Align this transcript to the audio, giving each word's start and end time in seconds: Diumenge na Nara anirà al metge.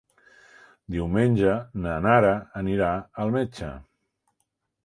Diumenge 0.95 1.53
na 1.83 1.99
Nara 2.07 2.33
anirà 2.63 2.91
al 3.25 3.37
metge. 3.37 3.71